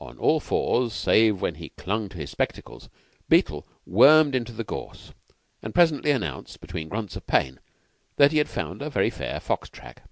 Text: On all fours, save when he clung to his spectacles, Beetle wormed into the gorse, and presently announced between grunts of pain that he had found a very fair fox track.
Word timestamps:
On 0.00 0.18
all 0.18 0.40
fours, 0.40 0.92
save 0.92 1.40
when 1.40 1.54
he 1.54 1.68
clung 1.68 2.08
to 2.08 2.16
his 2.16 2.32
spectacles, 2.32 2.88
Beetle 3.28 3.64
wormed 3.86 4.34
into 4.34 4.50
the 4.50 4.64
gorse, 4.64 5.12
and 5.62 5.72
presently 5.72 6.10
announced 6.10 6.60
between 6.60 6.88
grunts 6.88 7.14
of 7.14 7.28
pain 7.28 7.60
that 8.16 8.32
he 8.32 8.38
had 8.38 8.48
found 8.48 8.82
a 8.82 8.90
very 8.90 9.08
fair 9.08 9.38
fox 9.38 9.68
track. 9.68 10.02